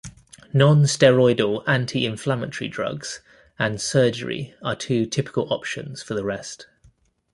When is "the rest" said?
6.15-6.65